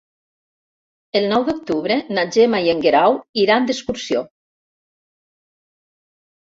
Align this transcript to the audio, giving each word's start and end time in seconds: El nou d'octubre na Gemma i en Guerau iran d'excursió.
El 1.19 1.27
nou 1.33 1.45
d'octubre 1.49 1.99
na 2.19 2.25
Gemma 2.37 2.63
i 2.69 2.73
en 2.75 2.83
Guerau 2.87 3.21
iran 3.45 3.71
d'excursió. 3.71 4.27